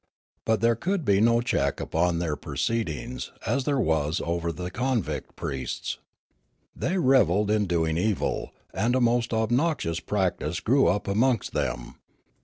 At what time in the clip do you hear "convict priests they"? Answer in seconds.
4.71-6.97